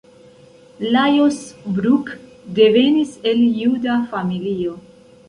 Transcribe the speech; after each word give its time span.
Lajos 0.93 1.37
Bruck 1.63 2.09
devenis 2.61 3.13
el 3.33 3.45
juda 3.59 3.99
familio. 4.15 4.79